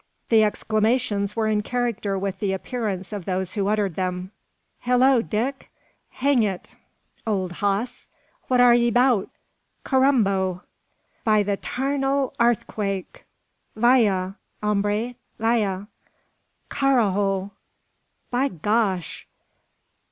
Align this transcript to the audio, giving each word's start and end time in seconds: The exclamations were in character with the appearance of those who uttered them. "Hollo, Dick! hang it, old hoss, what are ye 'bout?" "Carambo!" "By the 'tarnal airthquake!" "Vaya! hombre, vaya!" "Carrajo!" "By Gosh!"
The 0.29 0.43
exclamations 0.43 1.35
were 1.35 1.45
in 1.45 1.61
character 1.61 2.17
with 2.17 2.39
the 2.39 2.53
appearance 2.53 3.13
of 3.13 3.25
those 3.25 3.53
who 3.53 3.67
uttered 3.67 3.93
them. 3.93 4.31
"Hollo, 4.79 5.21
Dick! 5.21 5.69
hang 6.09 6.41
it, 6.41 6.75
old 7.27 7.51
hoss, 7.51 8.07
what 8.47 8.59
are 8.59 8.73
ye 8.73 8.89
'bout?" 8.89 9.29
"Carambo!" 9.85 10.61
"By 11.23 11.43
the 11.43 11.55
'tarnal 11.55 12.33
airthquake!" 12.39 13.25
"Vaya! 13.75 14.31
hombre, 14.63 15.13
vaya!" 15.37 15.83
"Carrajo!" 16.69 17.51
"By 18.31 18.47
Gosh!" 18.47 19.27